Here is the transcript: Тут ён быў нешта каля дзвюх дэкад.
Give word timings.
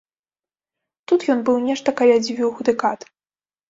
Тут 1.13 1.27
ён 1.35 1.39
быў 1.51 1.63
нешта 1.69 1.89
каля 2.03 2.19
дзвюх 2.25 2.55
дэкад. 2.75 3.11